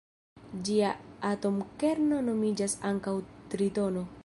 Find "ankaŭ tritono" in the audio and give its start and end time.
2.93-4.07